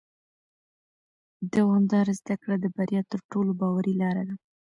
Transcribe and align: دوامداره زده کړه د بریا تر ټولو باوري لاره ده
دوامداره 1.53 2.13
زده 2.19 2.35
کړه 2.41 2.55
د 2.59 2.65
بریا 2.75 3.01
تر 3.11 3.19
ټولو 3.31 3.51
باوري 3.59 3.93
لاره 4.01 4.23
ده 4.29 4.35